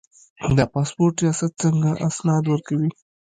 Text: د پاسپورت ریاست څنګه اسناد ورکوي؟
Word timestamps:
د 0.57 0.59
پاسپورت 0.73 1.15
ریاست 1.23 1.51
څنګه 1.63 1.91
اسناد 2.07 2.43
ورکوي؟ 2.47 2.89